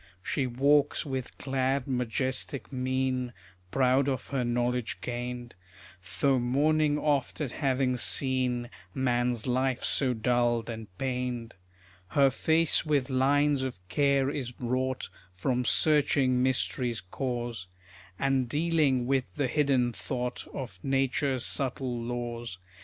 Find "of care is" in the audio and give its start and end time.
13.61-14.59